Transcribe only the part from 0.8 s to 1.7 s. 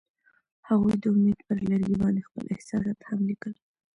د امید پر